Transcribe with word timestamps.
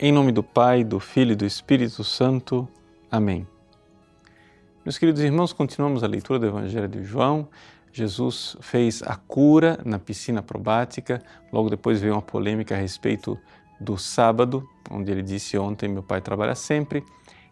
Em 0.00 0.12
nome 0.12 0.30
do 0.30 0.44
Pai, 0.44 0.84
do 0.84 1.00
Filho 1.00 1.32
e 1.32 1.34
do 1.34 1.44
Espírito 1.44 2.04
Santo. 2.04 2.68
Amém. 3.10 3.44
Meus 4.84 4.96
queridos 4.96 5.20
irmãos, 5.20 5.52
continuamos 5.52 6.04
a 6.04 6.06
leitura 6.06 6.38
do 6.38 6.46
Evangelho 6.46 6.86
de 6.86 7.02
João. 7.02 7.48
Jesus 7.92 8.56
fez 8.60 9.02
a 9.02 9.16
cura 9.16 9.80
na 9.84 9.98
piscina 9.98 10.40
probática, 10.40 11.20
logo 11.52 11.68
depois 11.68 12.00
veio 12.00 12.14
uma 12.14 12.22
polêmica 12.22 12.76
a 12.76 12.78
respeito 12.78 13.36
do 13.80 13.98
sábado, 13.98 14.64
onde 14.88 15.10
ele 15.10 15.20
disse 15.20 15.58
ontem: 15.58 15.88
Meu 15.88 16.04
Pai 16.04 16.20
trabalha 16.20 16.54
sempre. 16.54 17.04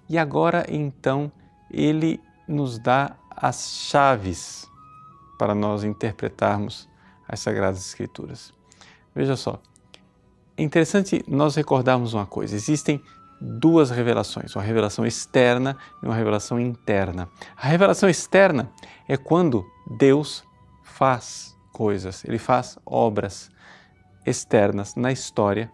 E 0.08 0.16
agora, 0.16 0.64
então, 0.68 1.32
ele 1.68 2.20
nos 2.46 2.78
dá 2.78 3.16
as 3.28 3.88
chaves 3.90 4.70
para 5.36 5.52
nós 5.52 5.82
interpretarmos 5.82 6.88
as 7.28 7.40
Sagradas 7.40 7.84
Escrituras. 7.84 8.54
Veja 9.12 9.34
só, 9.34 9.60
é 10.56 10.62
interessante 10.62 11.22
nós 11.28 11.54
recordarmos 11.54 12.14
uma 12.14 12.26
coisa: 12.26 12.54
existem 12.54 13.00
duas 13.40 13.90
revelações, 13.90 14.54
uma 14.56 14.62
revelação 14.62 15.04
externa 15.04 15.76
e 16.02 16.06
uma 16.06 16.14
revelação 16.14 16.58
interna. 16.58 17.28
A 17.56 17.66
revelação 17.66 18.08
externa 18.08 18.70
é 19.06 19.16
quando 19.16 19.64
Deus 19.98 20.42
faz 20.82 21.54
coisas, 21.72 22.24
ele 22.24 22.38
faz 22.38 22.78
obras 22.86 23.50
externas 24.24 24.94
na 24.94 25.12
história, 25.12 25.70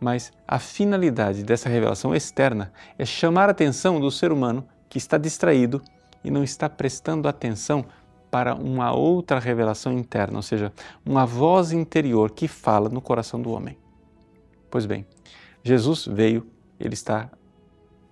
mas 0.00 0.32
a 0.48 0.58
finalidade 0.58 1.44
dessa 1.44 1.68
revelação 1.68 2.14
externa 2.14 2.72
é 2.98 3.04
chamar 3.04 3.48
a 3.48 3.52
atenção 3.52 4.00
do 4.00 4.10
ser 4.10 4.32
humano 4.32 4.66
que 4.88 4.98
está 4.98 5.18
distraído 5.18 5.82
e 6.24 6.30
não 6.30 6.42
está 6.42 6.68
prestando 6.68 7.28
atenção 7.28 7.84
para 8.30 8.54
uma 8.54 8.92
outra 8.92 9.38
revelação 9.38 9.92
interna, 9.92 10.38
ou 10.38 10.42
seja, 10.42 10.72
uma 11.04 11.24
voz 11.24 11.70
interior 11.70 12.30
que 12.30 12.48
fala 12.48 12.88
no 12.88 13.00
coração 13.00 13.40
do 13.40 13.50
homem. 13.50 13.78
Pois 14.70 14.86
bem, 14.86 15.06
Jesus 15.62 16.06
veio, 16.06 16.46
ele 16.78 16.94
está 16.94 17.30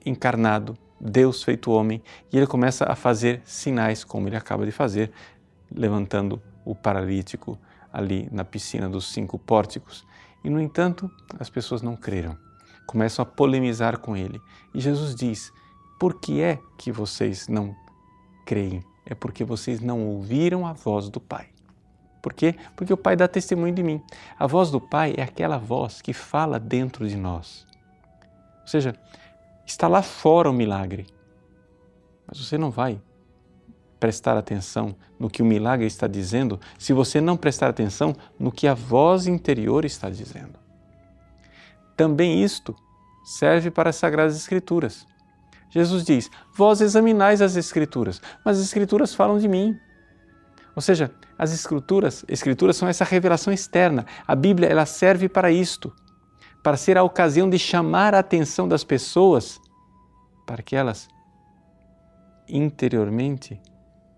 encarnado, 0.04 0.76
Deus 1.00 1.42
feito 1.42 1.70
homem, 1.70 2.02
e 2.32 2.36
ele 2.36 2.46
começa 2.46 2.84
a 2.90 2.94
fazer 2.94 3.42
sinais, 3.44 4.04
como 4.04 4.28
ele 4.28 4.36
acaba 4.36 4.64
de 4.64 4.72
fazer, 4.72 5.10
levantando 5.70 6.40
o 6.64 6.74
paralítico 6.74 7.58
ali 7.92 8.28
na 8.32 8.44
piscina 8.44 8.88
dos 8.88 9.12
cinco 9.12 9.38
pórticos. 9.38 10.06
E, 10.42 10.50
no 10.50 10.60
entanto, 10.60 11.10
as 11.38 11.48
pessoas 11.48 11.82
não 11.82 11.96
creram, 11.96 12.36
começam 12.86 13.22
a 13.22 13.26
polemizar 13.26 13.98
com 13.98 14.16
ele. 14.16 14.40
E 14.74 14.80
Jesus 14.80 15.14
diz: 15.14 15.52
Por 15.98 16.20
que 16.20 16.40
é 16.40 16.58
que 16.76 16.90
vocês 16.90 17.48
não 17.48 17.74
creem? 18.44 18.82
É 19.06 19.14
porque 19.14 19.44
vocês 19.44 19.80
não 19.80 20.06
ouviram 20.06 20.66
a 20.66 20.72
voz 20.72 21.08
do 21.08 21.20
Pai. 21.20 21.48
Por 22.24 22.32
quê? 22.32 22.54
Porque 22.74 22.90
o 22.90 22.96
Pai 22.96 23.16
dá 23.16 23.28
testemunho 23.28 23.74
de 23.74 23.82
mim. 23.82 24.02
A 24.38 24.46
voz 24.46 24.70
do 24.70 24.80
Pai 24.80 25.12
é 25.14 25.22
aquela 25.22 25.58
voz 25.58 26.00
que 26.00 26.14
fala 26.14 26.58
dentro 26.58 27.06
de 27.06 27.18
nós. 27.18 27.66
Ou 28.62 28.66
seja, 28.66 28.94
está 29.66 29.86
lá 29.88 30.00
fora 30.00 30.48
o 30.48 30.52
milagre, 30.52 31.06
mas 32.26 32.38
você 32.38 32.56
não 32.56 32.70
vai 32.70 32.98
prestar 34.00 34.38
atenção 34.38 34.96
no 35.18 35.28
que 35.28 35.42
o 35.42 35.44
milagre 35.44 35.84
está 35.84 36.06
dizendo 36.06 36.58
se 36.78 36.94
você 36.94 37.20
não 37.20 37.36
prestar 37.36 37.68
atenção 37.68 38.16
no 38.38 38.50
que 38.50 38.66
a 38.66 38.72
voz 38.72 39.26
interior 39.26 39.84
está 39.84 40.08
dizendo. 40.08 40.58
Também 41.94 42.42
isto 42.42 42.74
serve 43.22 43.70
para 43.70 43.90
as 43.90 43.96
Sagradas 43.96 44.34
Escrituras. 44.34 45.06
Jesus 45.68 46.02
diz: 46.02 46.30
Vós 46.56 46.80
examinais 46.80 47.42
as 47.42 47.54
Escrituras, 47.54 48.22
mas 48.42 48.56
as 48.56 48.64
Escrituras 48.64 49.14
falam 49.14 49.38
de 49.38 49.46
mim. 49.46 49.78
Ou 50.74 50.82
seja, 50.82 51.10
as 51.38 51.52
escrituras, 51.52 52.24
escrituras 52.28 52.76
são 52.76 52.88
essa 52.88 53.04
revelação 53.04 53.52
externa. 53.52 54.06
A 54.26 54.34
Bíblia 54.34 54.68
ela 54.68 54.86
serve 54.86 55.28
para 55.28 55.50
isto, 55.50 55.92
para 56.62 56.76
ser 56.76 56.96
a 56.96 57.02
ocasião 57.02 57.48
de 57.48 57.58
chamar 57.58 58.14
a 58.14 58.20
atenção 58.20 58.68
das 58.68 58.84
pessoas 58.84 59.60
para 60.46 60.62
que 60.62 60.76
elas 60.76 61.08
interiormente 62.48 63.60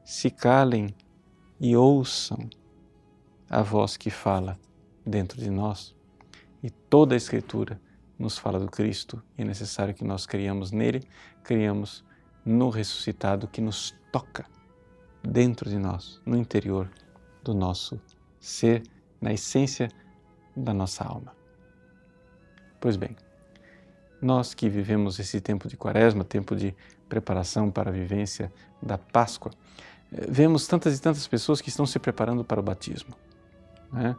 se 0.05 0.31
calem 0.31 0.95
e 1.61 1.77
ouçam 1.77 2.49
a 3.49 3.63
voz 3.63 3.97
que 3.97 4.11
fala 4.11 4.59
dentro 5.05 5.41
de 5.41 5.51
nós. 5.51 5.95
E 6.63 6.71
toda 6.71 7.15
a 7.15 7.17
Escritura 7.17 7.81
nos 8.19 8.37
fala 8.39 8.59
do 8.59 8.71
Cristo 8.71 9.23
e 9.39 9.43
é 9.43 9.45
necessário 9.45 9.95
que 9.95 10.05
nós 10.05 10.27
criamos 10.27 10.73
nele, 10.73 11.07
criamos 11.45 12.05
no 12.45 12.71
ressuscitado 12.71 13.49
que 13.49 13.61
nos 13.61 13.95
toca 14.13 14.47
dentro 15.23 15.69
de 15.69 15.79
nós, 15.79 16.21
no 16.25 16.37
interior 16.37 16.91
do 17.47 17.55
nosso 17.55 18.01
ser, 18.41 18.83
na 19.21 19.33
essência 19.33 19.89
da 20.57 20.75
nossa 20.75 21.05
alma. 21.05 21.33
Pois 22.81 22.97
bem, 22.97 23.17
nós 24.21 24.53
que 24.53 24.69
vivemos 24.69 25.21
esse 25.21 25.41
tempo 25.41 25.69
de 25.69 25.77
quaresma, 25.77 26.25
tempo 26.25 26.57
de 26.57 26.75
preparação 27.09 27.71
para 27.71 27.91
a 27.91 27.93
vivência 27.93 28.53
da 28.83 28.99
Páscoa, 28.99 29.53
eh, 30.13 30.27
vemos 30.29 30.67
tantas 30.67 30.99
e 30.99 31.01
tantas 31.01 31.27
pessoas 31.29 31.61
que 31.61 31.69
estão 31.69 31.87
se 31.87 32.01
preparando 32.01 32.45
para 32.45 32.59
o 32.59 32.63
batismo. 32.63 33.15
Né? 33.93 34.17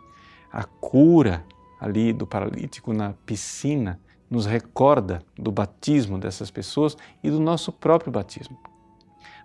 A 0.50 0.64
cura 0.64 1.46
ali 1.82 2.14
do 2.14 2.26
paralítico 2.26 2.94
na 2.94 3.14
piscina 3.26 4.00
nos 4.30 4.46
recorda 4.46 5.22
do 5.38 5.52
batismo 5.52 6.18
dessas 6.18 6.50
pessoas 6.50 6.96
e 7.22 7.30
do 7.30 7.42
nosso 7.42 7.74
próprio 7.74 8.12
batismo. 8.12 8.58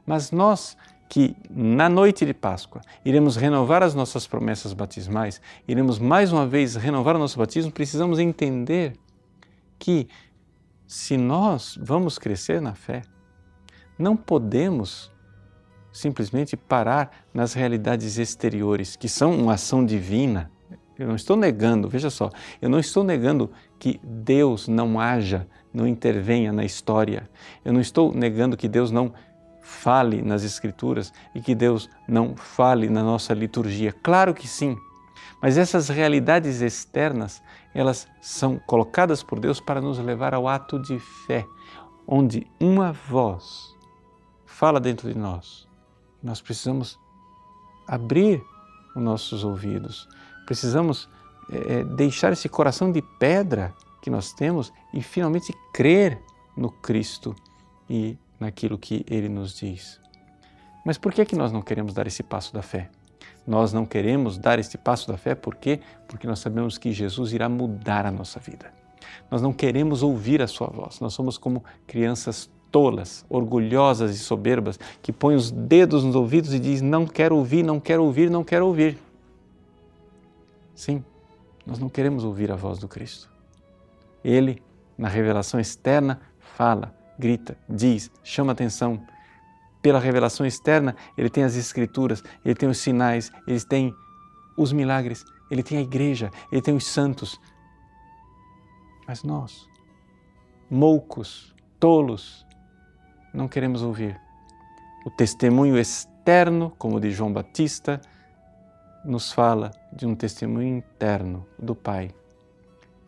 Mas 0.07 0.31
nós 0.31 0.77
que 1.13 1.37
na 1.51 1.91
noite 1.91 2.25
de 2.25 2.33
Páscoa 2.33 2.81
iremos 3.05 3.37
renovar 3.37 3.83
as 3.83 3.95
nossas 3.95 4.27
promessas 4.27 4.73
batismais, 4.73 5.43
iremos 5.69 5.99
mais 5.99 6.33
uma 6.33 6.47
vez 6.47 6.75
renovar 6.75 7.17
o 7.17 7.19
nosso 7.19 7.37
batismo, 7.39 7.71
precisamos 7.71 8.19
entender 8.19 8.95
que 9.79 10.09
se 10.87 11.19
nós 11.19 11.79
vamos 11.79 12.19
crescer 12.19 12.63
na 12.63 12.73
fé, 12.75 13.03
não 13.99 14.17
podemos 14.17 15.13
simplesmente 15.93 16.57
parar 16.57 17.27
nas 17.35 17.53
realidades 17.53 18.17
exteriores, 18.17 18.97
que 18.97 19.07
são 19.07 19.37
uma 19.37 19.53
ação 19.53 19.85
divina. 19.85 20.51
Eu 20.99 21.09
não 21.09 21.17
estou 21.17 21.37
negando, 21.37 21.91
veja 21.91 22.09
só, 22.09 22.31
eu 22.59 22.71
não 22.71 22.79
estou 22.79 23.05
negando 23.05 23.51
que 23.79 24.01
Deus 24.03 24.67
não 24.67 24.99
haja, 24.99 25.47
não 25.75 25.87
intervenha 25.87 26.55
na 26.55 26.65
história. 26.65 27.29
Eu 27.63 27.75
não 27.75 27.83
estou 27.83 28.15
negando 28.15 28.57
que 28.57 28.67
Deus 28.67 28.91
não 28.91 29.13
fale 29.63 30.21
nas 30.21 30.43
Escrituras 30.43 31.13
e 31.35 31.41
que 31.41 31.55
Deus 31.55 31.89
não 32.07 32.37
fale 32.37 32.91
na 32.91 33.03
nossa 33.03 33.33
liturgia. 33.33 33.93
Claro 34.03 34.35
que 34.35 34.47
sim, 34.47 34.77
mas 35.41 35.57
essas 35.57 35.89
realidades 35.89 36.61
externas, 36.61 37.43
elas 37.75 38.07
são 38.21 38.59
colocadas 38.59 39.23
por 39.23 39.41
Deus 39.41 39.61
para 39.61 39.81
nos 39.81 39.99
levar 39.99 40.35
ao 40.35 40.47
ato 40.47 40.79
de 40.79 40.99
fé, 40.99 41.47
onde 42.07 42.47
uma 42.61 42.93
voz 42.93 43.75
fala 44.45 44.79
dentro 44.79 45.13
de 45.13 45.19
nós. 45.19 45.67
Nós 46.23 46.41
precisamos 46.41 46.99
abrir 47.87 48.41
os 48.95 49.03
nossos 49.03 49.43
ouvidos, 49.43 50.09
precisamos 50.47 51.09
é, 51.51 51.83
deixar 51.83 52.33
esse 52.33 52.49
coração 52.49 52.93
de 52.93 53.03
pedra 53.19 53.75
que 54.01 54.11
nós 54.11 54.33
temos 54.33 54.73
e 54.93 55.03
finalmente 55.03 55.53
crer 55.73 56.23
no 56.57 56.71
Cristo 56.71 57.35
e 57.89 58.17
naquilo 58.43 58.79
que 58.79 59.05
ele 59.09 59.29
nos 59.29 59.57
diz. 59.57 60.01
Mas 60.85 60.99
por 60.99 61.13
que, 61.13 61.23
é 61.23 61.25
que 61.25 61.37
nós 61.37 61.53
não 61.53 61.63
queremos 61.63 61.95
dar 61.95 62.07
esse 62.07 62.23
passo 62.23 62.53
da 62.53 62.63
fé? 62.63 62.91
Nós 63.47 63.73
não 63.73 63.87
queremos 63.87 64.39
dar 64.39 64.59
esse 64.59 64.77
passo 64.77 65.09
da 65.09 65.17
fé 65.17 65.35
por 65.35 65.57
quê? 65.57 65.81
Porque 66.07 66.27
nós 66.27 66.39
sabemos 66.39 66.79
que 66.79 66.93
Jesus 66.93 67.33
irá 67.33 67.49
mudar 67.49 68.07
a 68.07 68.11
nossa 68.11 68.39
vida. 68.39 68.73
Nós 69.31 69.41
não 69.41 69.53
queremos 69.53 70.03
ouvir 70.03 70.43
a 70.43 70.47
sua 70.47 70.69
voz. 70.69 71.01
Nós 71.01 71.15
somos 71.15 71.39
como 71.39 71.65
crianças 71.87 72.51
tolas, 72.71 73.25
orgulhosas 73.29 74.15
e 74.15 74.19
soberbas 74.19 74.79
que 75.03 75.13
põem 75.13 75.37
os 75.37 75.51
dedos 75.51 76.05
nos 76.05 76.15
ouvidos 76.15 76.55
e 76.55 76.59
diz: 76.59 76.81
"Não 76.81 77.07
quero 77.07 77.37
ouvir, 77.37 77.63
não 77.65 77.81
quero 77.81 78.05
ouvir, 78.05 78.31
não 78.31 78.45
quero 78.45 78.67
ouvir". 78.67 78.99
Sim, 80.75 81.05
nós 81.67 81.79
não 81.79 81.89
queremos 81.89 82.25
ouvir 82.25 82.51
a 82.51 82.57
voz 82.57 82.79
do 82.79 82.89
Cristo. 82.89 83.31
Ele, 84.25 84.63
na 84.97 85.09
revelação 85.09 85.59
externa, 85.59 86.21
fala: 86.39 86.95
grita, 87.19 87.57
diz, 87.69 88.11
chama 88.23 88.53
atenção. 88.53 89.03
Pela 89.81 89.99
revelação 89.99 90.47
externa, 90.47 90.95
ele 91.19 91.29
tem 91.29 91.43
as 91.43 91.57
escrituras, 91.57 92.23
ele 92.45 92.55
tem 92.55 92.69
os 92.69 92.79
sinais, 92.79 93.33
ele 93.47 93.61
tem 93.61 93.95
os 94.57 94.73
milagres, 94.73 95.25
ele 95.51 95.63
tem 95.63 95.79
a 95.79 95.81
igreja, 95.81 96.31
ele 96.53 96.63
tem 96.63 96.75
os 96.75 96.87
santos. 96.87 97.41
Mas 99.07 99.25
nós, 99.25 99.69
moucos, 100.71 101.53
tolos, 101.81 102.47
não 103.35 103.49
queremos 103.49 103.83
ouvir. 103.83 104.21
O 105.05 105.11
testemunho 105.11 105.77
externo, 105.77 106.73
como 106.79 107.01
de 107.01 107.11
João 107.11 107.33
Batista, 107.33 108.01
nos 109.05 109.33
fala 109.33 109.73
de 109.93 110.07
um 110.07 110.15
testemunho 110.15 110.77
interno 110.77 111.45
do 111.59 111.75
Pai. 111.75 112.15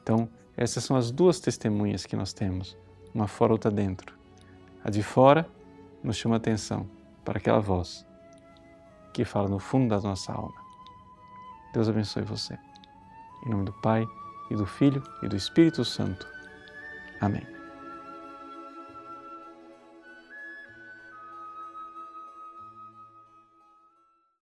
Então, 0.03 0.29
essas 0.57 0.83
são 0.83 0.97
as 0.97 1.13
duas 1.13 1.39
testemunhas 1.39 2.05
que 2.05 2.17
nós 2.17 2.33
temos 2.33 2.77
uma 3.15 3.29
fora, 3.29 3.53
outra 3.53 3.71
dentro. 3.71 4.15
A 4.83 4.91
de 4.91 5.03
fora 5.03 5.49
nos 6.03 6.17
chama 6.17 6.37
atenção 6.37 6.87
para 7.25 7.39
aquela 7.39 7.61
voz 7.61 8.05
que 9.13 9.25
fala 9.25 9.49
no 9.49 9.59
fundo 9.59 9.89
da 9.89 10.01
nossa 10.01 10.33
alma. 10.33 10.61
Deus 11.73 11.89
abençoe 11.89 12.25
você. 12.25 12.59
Em 13.47 13.51
nome 13.51 13.65
do 13.65 13.73
Pai, 13.73 14.05
e 14.51 14.57
do 14.57 14.67
Filho, 14.67 15.03
e 15.23 15.29
do 15.29 15.37
Espírito 15.37 15.85
Santo. 15.85 16.27
Amém. 17.21 17.54